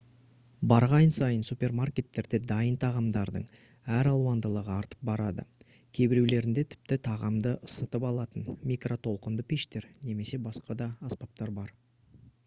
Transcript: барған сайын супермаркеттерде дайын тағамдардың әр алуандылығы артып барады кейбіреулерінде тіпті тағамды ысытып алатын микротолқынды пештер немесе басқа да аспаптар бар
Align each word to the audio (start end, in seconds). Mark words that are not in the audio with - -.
барған 0.69 1.11
сайын 1.15 1.43
супермаркеттерде 1.49 2.37
дайын 2.51 2.77
тағамдардың 2.83 3.43
әр 3.97 4.09
алуандылығы 4.13 4.73
артып 4.77 5.03
барады 5.11 5.45
кейбіреулерінде 5.99 6.63
тіпті 6.73 6.99
тағамды 7.11 7.53
ысытып 7.69 8.09
алатын 8.15 8.49
микротолқынды 8.73 9.47
пештер 9.55 9.87
немесе 10.11 10.41
басқа 10.49 10.79
да 10.83 10.89
аспаптар 11.11 11.55
бар 11.63 11.73